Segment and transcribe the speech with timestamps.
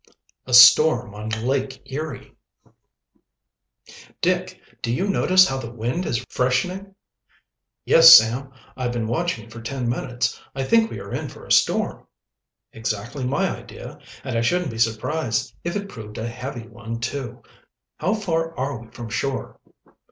[0.47, 2.35] A STORM ON LAKE ERIE.
[4.19, 6.95] "Dick, do you notice how the wind is freshening?"
[7.85, 10.41] "Yes, Sam, I've been watching it for ten minutes.
[10.55, 12.07] I think we are in for a storm."
[12.73, 17.43] "Exactly my idea, and I shouldn't be surprised if it proved a heavy one, too.
[17.99, 19.59] How far are we from shore?"